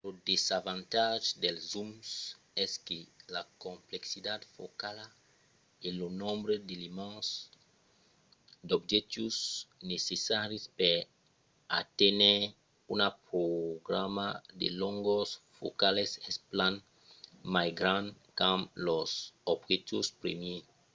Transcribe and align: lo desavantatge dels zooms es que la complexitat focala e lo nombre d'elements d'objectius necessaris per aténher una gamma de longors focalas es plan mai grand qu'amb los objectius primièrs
lo 0.05 0.11
desavantatge 0.29 1.29
dels 1.43 1.63
zooms 1.71 2.09
es 2.63 2.71
que 2.87 2.97
la 3.35 3.43
complexitat 3.65 4.41
focala 4.55 5.05
e 5.85 5.87
lo 5.99 6.07
nombre 6.23 6.53
d'elements 6.67 7.27
d'objectius 8.69 9.37
necessaris 9.93 10.63
per 10.79 10.97
aténher 11.81 12.41
una 12.93 13.09
gamma 13.87 14.29
de 14.59 14.67
longors 14.81 15.31
focalas 15.59 16.11
es 16.29 16.35
plan 16.51 16.73
mai 17.53 17.69
grand 17.79 18.07
qu'amb 18.37 18.63
los 18.87 19.11
objectius 19.53 20.07
primièrs 20.21 20.65